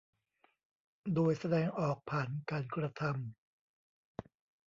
[1.13, 4.29] โดยแสดงออกผ่านการกระทำ